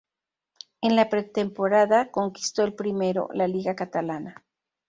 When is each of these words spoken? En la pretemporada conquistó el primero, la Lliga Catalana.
En 0.81 0.95
la 0.95 1.09
pretemporada 1.11 2.09
conquistó 2.09 2.63
el 2.63 2.73
primero, 2.73 3.29
la 3.35 3.47
Lliga 3.47 3.75
Catalana. 3.75 4.43